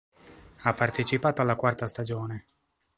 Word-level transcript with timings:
Ha 0.63 0.73
partecipato 0.73 1.43
alla 1.43 1.53
quarta 1.55 1.85
stagione. 1.85 2.45